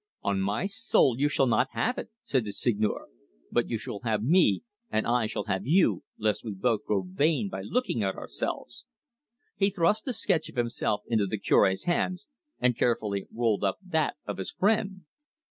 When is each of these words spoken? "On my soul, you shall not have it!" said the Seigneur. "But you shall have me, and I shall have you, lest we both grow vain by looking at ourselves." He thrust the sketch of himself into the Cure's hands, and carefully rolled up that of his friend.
"On 0.23 0.39
my 0.41 0.65
soul, 0.65 1.19
you 1.19 1.29
shall 1.29 1.45
not 1.45 1.67
have 1.73 1.99
it!" 1.99 2.09
said 2.23 2.43
the 2.43 2.53
Seigneur. 2.53 3.05
"But 3.51 3.69
you 3.69 3.77
shall 3.77 3.99
have 3.99 4.23
me, 4.23 4.63
and 4.89 5.05
I 5.05 5.27
shall 5.27 5.43
have 5.43 5.67
you, 5.67 6.03
lest 6.17 6.43
we 6.43 6.55
both 6.55 6.83
grow 6.85 7.03
vain 7.03 7.49
by 7.49 7.61
looking 7.61 8.01
at 8.01 8.15
ourselves." 8.15 8.87
He 9.57 9.69
thrust 9.69 10.05
the 10.05 10.13
sketch 10.13 10.49
of 10.49 10.55
himself 10.55 11.01
into 11.05 11.27
the 11.27 11.37
Cure's 11.37 11.83
hands, 11.83 12.27
and 12.59 12.75
carefully 12.75 13.27
rolled 13.31 13.63
up 13.63 13.77
that 13.85 14.15
of 14.25 14.39
his 14.39 14.49
friend. 14.49 15.01